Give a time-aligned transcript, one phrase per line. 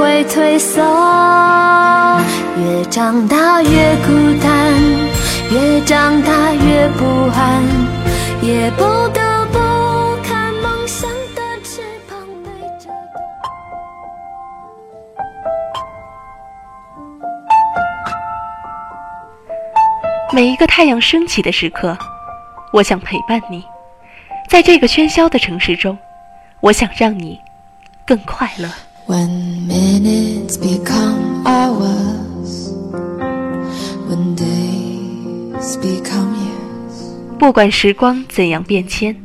[0.00, 0.80] 会退缩。
[2.56, 4.72] 越长大越孤单，
[5.52, 7.04] 越长大越不
[7.34, 7.62] 安，
[8.40, 9.58] 也不得不
[10.26, 12.88] 看梦想的翅膀背着。
[20.32, 21.94] 每一个太阳升起的时刻，
[22.72, 23.62] 我想陪伴你。
[24.48, 25.98] 在这个喧嚣的城市中，
[26.60, 27.38] 我想让你
[28.06, 28.66] 更快乐。
[29.10, 32.70] When minutes become hours,
[34.06, 39.16] when days become years, 不管时光怎样变迁，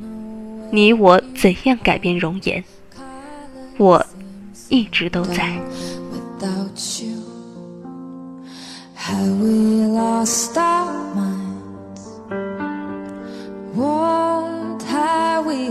[0.71, 2.63] 你我怎样改变容颜，
[3.77, 4.03] 我
[4.69, 5.43] 一直都在。
[6.11, 7.21] without you,
[8.97, 12.01] have we lost our minds?
[13.75, 15.69] What have we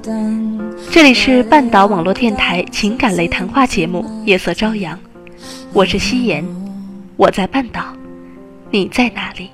[0.00, 0.27] done?
[0.98, 4.96] 这里是半岛网络电台情感类谈话节目《夜色朝阳》，
[5.72, 6.44] 我是夕颜，
[7.16, 7.84] 我在半岛，
[8.72, 9.48] 你在哪里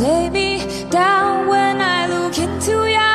[0.00, 0.58] ？？Lay me
[0.90, 3.09] down When I look into your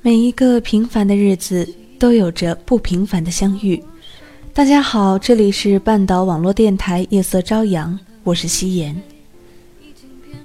[0.00, 3.82] 每一个平凡的日子都有着不平凡的相遇。
[4.54, 8.96] 大家好，这里是半岛网络电台夜色朝阳，我是夕颜。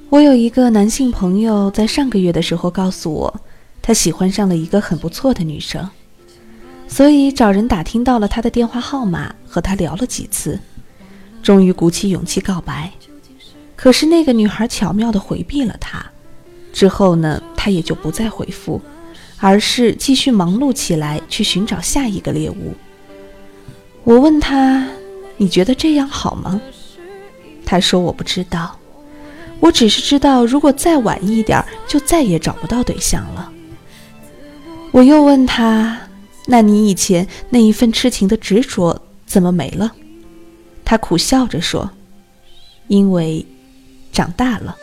[0.09, 3.41] 我有一个男性朋友，在上个月的时候告诉我，
[3.83, 5.87] 他喜欢上了一个很不错的女生，
[6.87, 10.59] 所以找人打听到了她的电话号码，和她聊了几次，
[11.43, 12.91] 终于鼓起勇气告白。
[13.75, 16.03] 可是那个女孩巧妙地回避了他，
[16.71, 18.81] 之后呢，他也就不再回复。
[19.45, 22.73] 而是继续忙碌起来，去寻找下一个猎物。
[24.05, 24.87] 我问他
[25.35, 26.61] ：“你觉得这样好吗？”
[27.65, 28.79] 他说：“我不知道，
[29.59, 33.51] 我只是知道，如果再晚一点，就再也找不到对象了。”
[34.91, 35.99] 我又问他
[36.47, 39.93] ：“那你以前那一份痴情的执着怎么没了？”
[40.85, 41.91] 他苦笑着说
[42.87, 43.45] ：“因为
[44.13, 44.77] 长大了。”“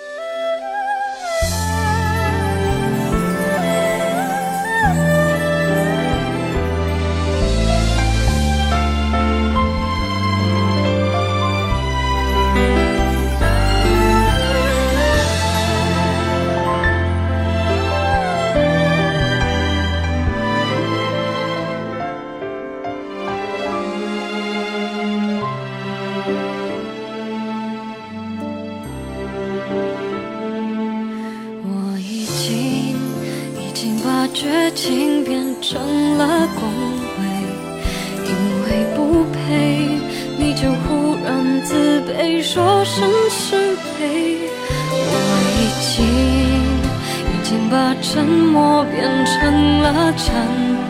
[50.12, 50.30] 忏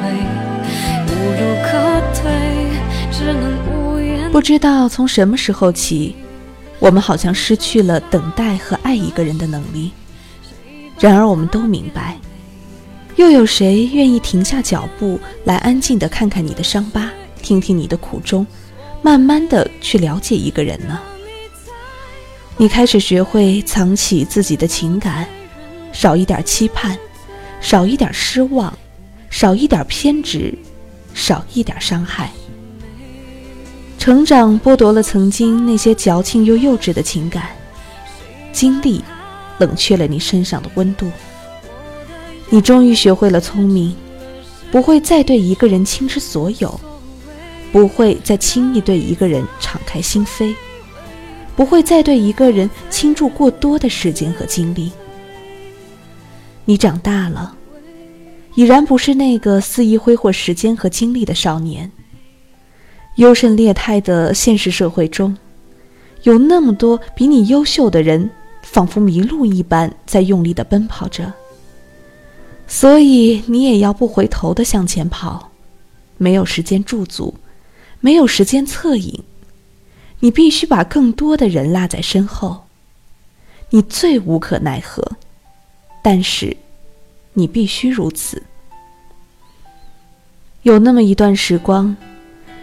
[0.00, 0.10] 悔，
[1.08, 1.70] 无路可
[2.14, 2.30] 退，
[3.12, 4.30] 只能无言。
[4.32, 6.16] 不知道从什么时候起，
[6.78, 9.92] 我们好像失去了等待和爱一个人的能力。
[10.98, 12.18] 然而，我们都明白，
[13.16, 17.10] 又有谁愿意停下脚步来安静的看看你的伤疤，
[17.42, 18.46] 听听你的苦衷，
[19.02, 21.00] 慢慢的去了解一个人呢？
[22.56, 25.26] 你开始学会藏起自己的情感，
[25.92, 26.98] 少一点期盼，
[27.60, 28.70] 少一点失望，
[29.30, 30.52] 少一点偏执，
[31.14, 32.30] 少一点伤害。
[33.96, 37.50] 成长剥夺了曾经那些矫情又幼稚的情感，
[38.52, 39.02] 经历
[39.58, 41.10] 冷却了你身上的温度。
[42.48, 43.94] 你终于学会了聪明，
[44.72, 46.80] 不会再对一个人倾之所有，
[47.70, 50.54] 不会再轻易对一个人敞开心扉，
[51.54, 54.90] 不会再对一个人倾注过多的时间和精力。
[56.64, 57.54] 你长大了，
[58.54, 61.90] 已然不是那个肆意挥霍时间和精力的少年。
[63.16, 65.36] 优胜劣汰的现实社会中，
[66.22, 68.30] 有那么多比你优秀的人，
[68.62, 71.32] 仿佛迷路一般在用力的奔跑着。
[72.66, 75.50] 所以你也要不回头的向前跑，
[76.16, 77.34] 没有时间驻足，
[77.98, 79.22] 没有时间侧影，
[80.20, 82.64] 你必须把更多的人落在身后。
[83.70, 85.04] 你最无可奈何，
[86.02, 86.56] 但是
[87.32, 88.42] 你必须如此。
[90.62, 91.96] 有那么一段时光。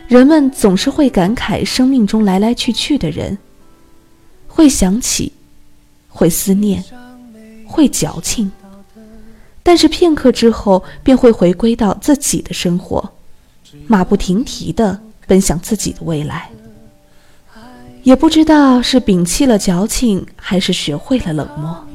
[0.08, 3.38] 人们总是会感慨生命中来来去去的人，
[4.48, 5.34] 会想起，
[6.08, 6.81] 会思念，
[7.66, 8.50] 会矫情，
[9.62, 13.12] 但是片刻之后便会回归到自己的生活，
[13.86, 14.98] 马不停蹄的
[15.28, 16.50] 奔向自己的未来。
[18.04, 21.87] 也不知道是摒弃了矫情，还是学会了冷漠。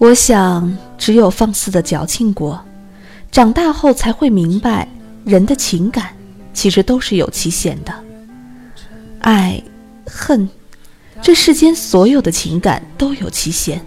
[0.00, 2.58] 我想，只有放肆的矫情过，
[3.30, 4.88] 长大后才会明白。
[5.26, 6.16] 人的情感
[6.54, 7.92] 其实都是有期限的，
[9.18, 9.62] 爱、
[10.06, 10.48] 恨，
[11.20, 13.84] 这世间所有的情感都有期限。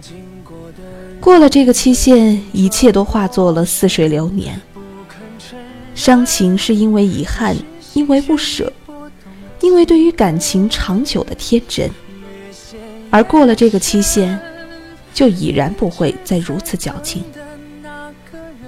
[1.20, 4.58] 过了这个期限，一切都化作了似水流年。
[5.96, 7.56] 伤情是因为遗憾，
[7.92, 8.72] 因为不舍，
[9.60, 11.90] 因为对于感情长久的天真。
[13.10, 14.40] 而过了这个期限，
[15.14, 17.24] 就已然不会再如此矫情。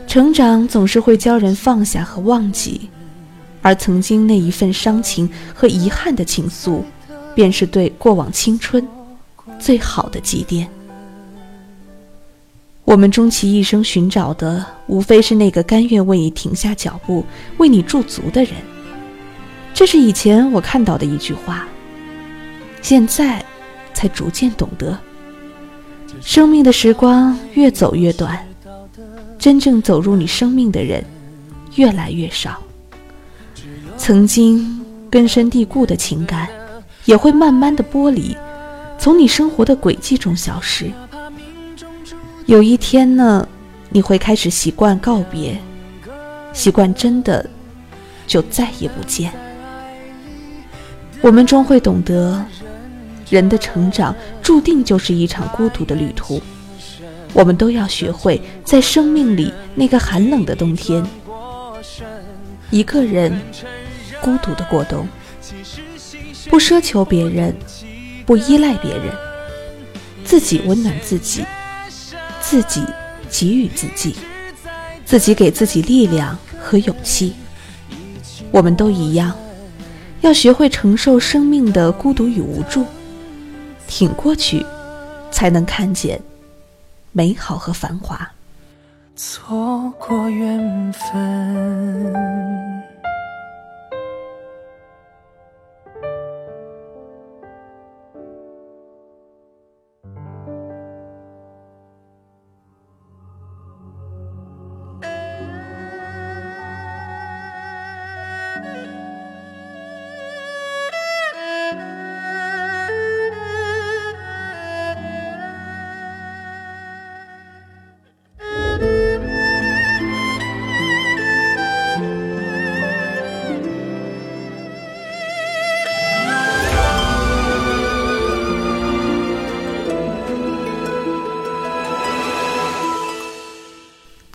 [0.06, 2.88] 成长总是会教人放下和忘记，
[3.60, 6.80] 而曾经那一份伤情和遗憾的情愫，
[7.34, 8.86] 便是对过往青春
[9.58, 10.66] 最好的祭奠。
[12.84, 17.26] 我们终其一生寻找的，无非是那个甘愿为你停下脚步、
[17.58, 18.52] 为你驻足的人。
[19.74, 21.66] 这是以前我看到的一句话，
[22.80, 23.44] 现在
[23.92, 24.96] 才逐渐懂得，
[26.20, 28.38] 生命的时光越走越短。
[29.38, 31.04] 真正走入你生命的人，
[31.76, 32.60] 越来越少。
[33.96, 36.48] 曾经根深蒂固的情感，
[37.04, 38.36] 也会慢慢的剥离，
[38.98, 40.90] 从你生活的轨迹中消失。
[42.46, 43.46] 有一天呢，
[43.90, 45.56] 你会开始习惯告别，
[46.52, 47.48] 习惯真的
[48.26, 49.32] 就再也不见。
[51.20, 52.44] 我们终会懂得，
[53.28, 56.40] 人的成长注定就是一场孤独的旅途。
[57.32, 61.04] 我们都要学会在生命里那个寒冷的冬天，
[62.70, 63.38] 一个人
[64.22, 65.06] 孤独的过冬，
[66.48, 67.54] 不奢求别人，
[68.24, 69.12] 不依赖别人，
[70.24, 71.44] 自己温暖自己，
[72.40, 72.82] 自己
[73.28, 74.16] 给予自己，
[75.04, 77.34] 自己给自己力量和勇气。
[78.50, 79.36] 我们都一样，
[80.22, 82.86] 要学会承受生命的孤独与无助，
[83.88, 84.64] 挺过去，
[85.30, 86.20] 才能看见。
[87.12, 88.30] 美好和繁华，
[89.14, 92.12] 错过缘分。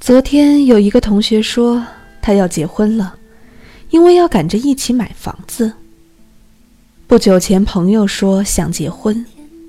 [0.02, 1.86] 昨天有一个同学说
[2.24, 3.14] 他要结婚了，
[3.92, 5.72] 因为要赶着一起买房子。
[7.06, 9.24] 不久前朋友说想结婚，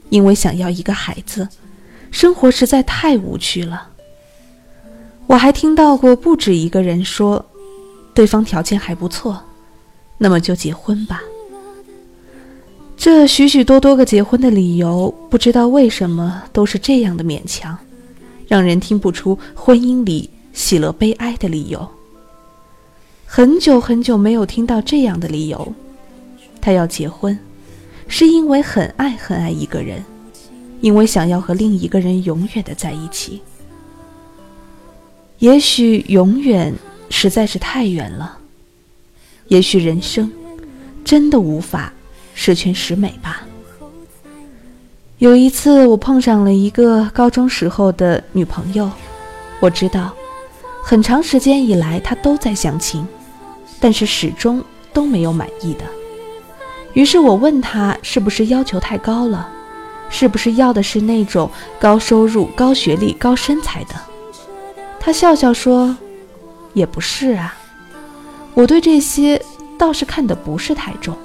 [0.09, 1.47] 因为想要一个孩子，
[2.11, 3.89] 生活实在太无趣了。
[5.27, 7.45] 我还听到过不止一个人说，
[8.15, 9.39] 对方条件还不错，
[10.17, 11.21] 那么就结婚吧。
[12.97, 17.77] 这许许多多个结婚的理由，不知道为什么都是这样的勉强。
[18.52, 21.88] 让人听不出婚姻里喜乐悲哀的理由。
[23.25, 25.73] 很久很久没有听到这样的理由。
[26.61, 27.38] 他要结婚，
[28.09, 30.04] 是因为很爱很爱一个人，
[30.82, 33.40] 因为想要和另一个人永远的在一起。
[35.38, 36.75] 也许永远
[37.09, 38.37] 实在是太远了，
[39.49, 40.30] 也许人生
[41.02, 41.90] 真的无法
[42.35, 43.47] 十全十美吧。
[45.23, 48.91] 有一次，我碰上了一个高中时候的女朋友，
[49.61, 50.12] 我知道，
[50.83, 53.07] 很长时间以来她都在相亲，
[53.79, 54.61] 但是始终
[54.93, 55.85] 都没有满意的。
[56.95, 59.49] 于是我问他是不是要求太高了，
[60.11, 61.49] 是不是要的是那种
[61.79, 63.95] 高收入、高学历、高身材的？
[64.99, 65.97] 他笑笑说
[66.75, 67.55] ：“也不是啊，
[68.55, 69.41] 我对这些
[69.79, 71.17] 倒是看得不是太重。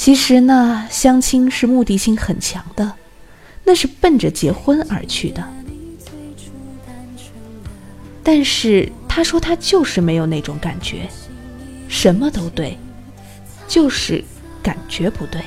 [0.00, 2.94] 其实呢，相亲是目的性很强的，
[3.64, 5.46] 那是奔着结婚而去的。
[8.22, 11.06] 但是他说他就是没有那种感觉，
[11.86, 12.78] 什么都对，
[13.68, 14.24] 就是
[14.62, 15.42] 感觉不对。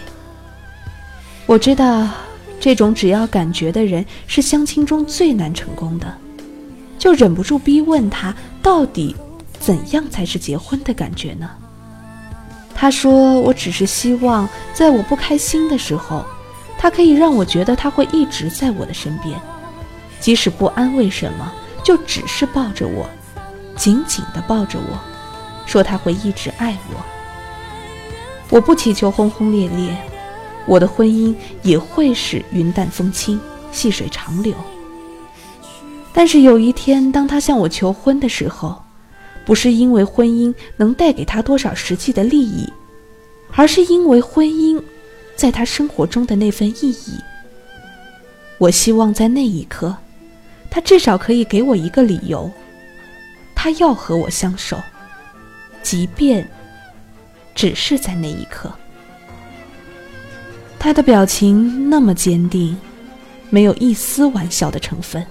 [1.48, 2.08] 我知道，
[2.60, 6.16] 这种只要感觉的人是相亲中最难成功的。”
[7.00, 8.32] 就忍不住逼问他，
[8.62, 9.16] 到底
[9.60, 11.50] 怎样才是结婚的感觉呢？
[12.84, 16.26] 他说：“我只是希望，在我不开心的时候，
[16.78, 19.40] 他可以让我觉得他会一直在我的身边，
[20.20, 21.50] 即使不安慰什么，
[21.82, 23.10] 就只是抱着我，
[23.78, 25.00] 紧紧地抱着我，
[25.66, 26.98] 说他会一直爱我。
[28.50, 29.96] 我不祈求轰轰烈烈，
[30.66, 33.40] 我的婚姻也会是云淡风轻，
[33.72, 34.54] 细水长流。”
[36.12, 38.83] 但是有一天，当他向我求婚的时候，
[39.46, 42.72] 不是因为婚姻能带给他多少实际的利益，
[43.56, 44.82] 而是因为婚姻
[45.36, 47.20] 在他生活中的那份意义。
[48.58, 49.96] 我希望在那一刻，
[50.70, 52.50] 他至少可以给我一个理由，
[53.54, 54.78] 他要和我相守，
[55.82, 56.48] 即便
[57.54, 58.72] 只是在那一刻。
[60.80, 62.78] 他的表情那么坚定，
[63.50, 65.26] 没有一丝玩笑的成分。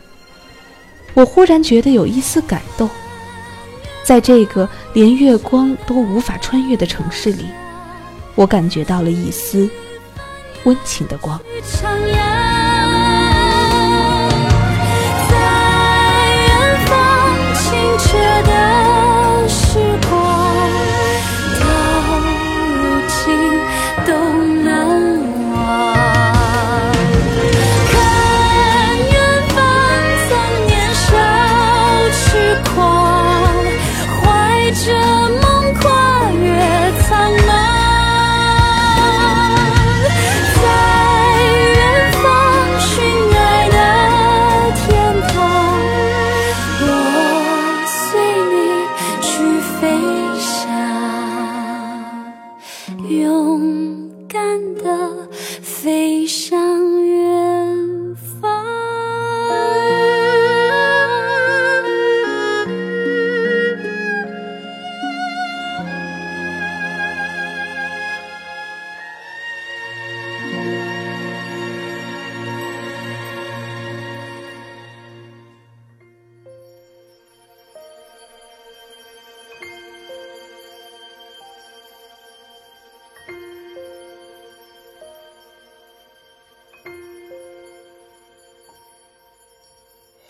[1.14, 2.88] 我忽然觉得有一丝感动，
[4.04, 7.46] 在这个连月光都无法穿越的城市里，
[8.34, 9.68] 我感觉到了一丝
[10.64, 11.40] 温情的光。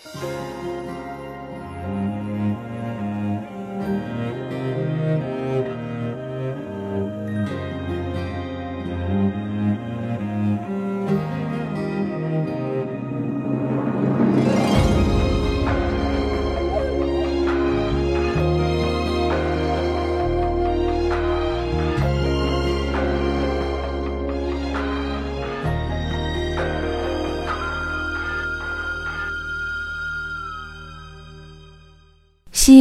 [0.05, 0.42] 夕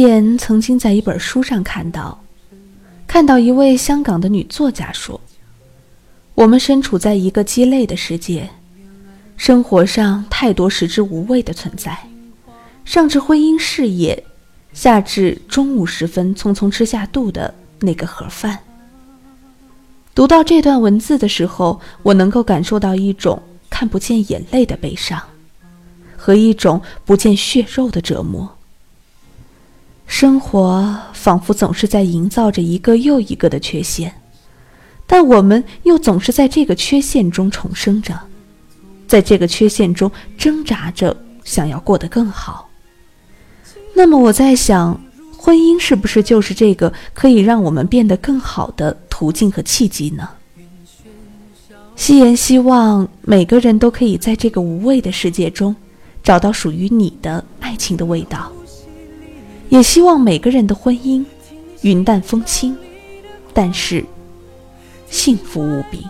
[0.02, 2.20] 颜曾经在一本书上看到，
[3.06, 5.20] 看到一位香港的女作家说
[6.34, 8.50] ：“我们身处在一个鸡肋的世界，
[9.36, 11.96] 生活上太多食之无味的存在，
[12.84, 14.24] 上至婚姻事业，
[14.72, 18.58] 下至中午时分匆匆吃下肚的那个盒饭。”
[20.16, 23.40] 读到这段文字的时候，我能够感受到一种
[23.70, 25.22] 看不见眼泪的悲伤，
[26.16, 28.58] 和一种不见血肉的折磨。
[30.12, 34.12] 生活仿佛总是在营造着一个又一个的缺陷，
[35.06, 38.20] 但我们又总是在这个缺陷中重生着，
[39.08, 42.68] 在这个缺陷中挣扎着，想要过得更好。
[43.94, 45.00] 那么我在想，
[45.34, 50.28] 婚姻是不是就是这个可以让我们变得更好的途径和契机呢？
[51.96, 55.74] 夕颜希望每个人都可以在这个无味的世界中，
[56.22, 58.52] 找到属于你的爱情的味道。
[59.72, 61.24] 也希望每个人的婚姻
[61.80, 62.76] 云淡风轻，
[63.54, 64.04] 但是
[65.08, 66.06] 幸福无比。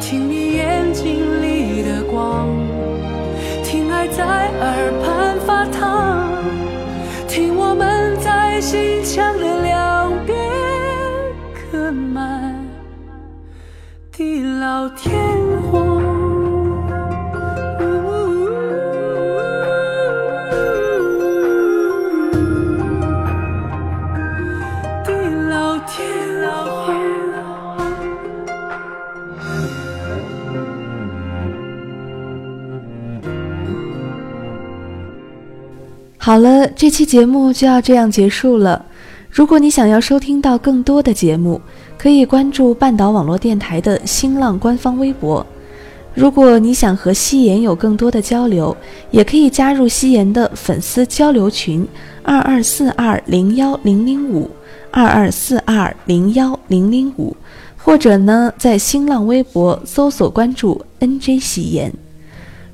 [0.00, 2.48] 听你眼睛里的光。
[3.62, 6.32] 听爱在耳畔发烫，
[7.28, 10.36] 听我们在心墙的两边
[11.54, 12.66] 刻满
[14.10, 15.16] 地老天
[15.70, 15.87] 荒。
[36.28, 38.84] 好了，这期节目就要这样结束了。
[39.30, 41.58] 如果你想要收听到更多的节目，
[41.96, 45.46] 可以关注半岛网络电台的新浪官方微博。
[46.12, 48.76] 如果你想和夕颜有更多的交流，
[49.10, 51.88] 也可以加入夕颜的粉丝交流群：
[52.22, 54.50] 二二四二零幺零零五
[54.90, 57.34] 二二四二零幺零零五，
[57.78, 61.90] 或者呢，在新浪微博搜索关注 NJ 夕颜。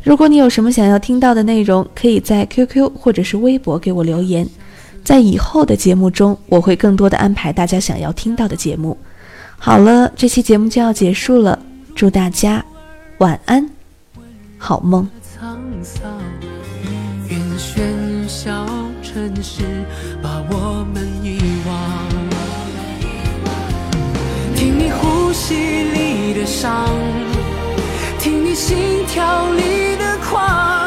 [0.05, 4.47] 如果你有什么想要听到的内容，可以在 QQ 或者是微博给我留言，
[5.03, 8.97] 在以后的节目中，我会更多的安排大家想要听到的节目。
[9.59, 11.59] 好了，这期节目就要结束了，
[11.95, 12.63] 祝大家
[13.19, 13.69] 晚安，
[14.59, 15.09] 好梦。
[19.03, 19.63] 城市
[20.21, 22.09] 把我们遗忘。
[24.57, 26.89] 听你呼吸里的伤，
[28.25, 30.84] 听你心跳里的狂